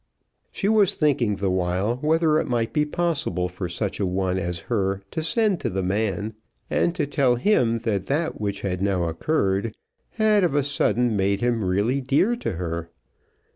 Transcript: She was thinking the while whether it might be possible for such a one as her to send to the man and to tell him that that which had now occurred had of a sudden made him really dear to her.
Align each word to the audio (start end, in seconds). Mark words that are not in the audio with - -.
She 0.51 0.67
was 0.67 0.95
thinking 0.95 1.35
the 1.35 1.51
while 1.51 1.97
whether 1.97 2.39
it 2.39 2.47
might 2.47 2.73
be 2.73 2.85
possible 2.87 3.47
for 3.47 3.69
such 3.69 3.99
a 3.99 4.05
one 4.07 4.39
as 4.39 4.61
her 4.61 5.03
to 5.11 5.21
send 5.21 5.59
to 5.59 5.69
the 5.69 5.83
man 5.83 6.33
and 6.71 6.95
to 6.95 7.05
tell 7.05 7.35
him 7.35 7.75
that 7.85 8.07
that 8.07 8.41
which 8.41 8.61
had 8.61 8.81
now 8.81 9.03
occurred 9.03 9.75
had 10.13 10.43
of 10.43 10.55
a 10.55 10.63
sudden 10.63 11.15
made 11.15 11.41
him 11.41 11.63
really 11.63 12.01
dear 12.01 12.35
to 12.37 12.53
her. 12.53 12.89